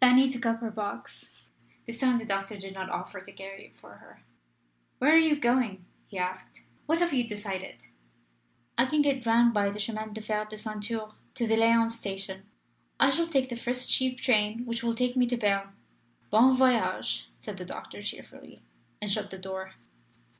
[0.00, 1.44] Fanny took up her box
[1.86, 4.24] this time the doctor did not offer to carry it for her.
[4.98, 6.62] "Where are you going?" he asked.
[6.86, 7.76] "What have you decided?"
[8.76, 12.44] "I can get round by the Chemin de Fer de Ceinture to the Lyons station.
[12.98, 15.76] I shall take the first cheap train which will take me to Berne."
[16.28, 18.62] "Bon voyage!" said the doctor, cheerfully,
[19.00, 19.74] and shut the door.